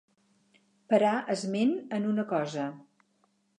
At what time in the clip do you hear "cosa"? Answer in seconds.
2.35-2.67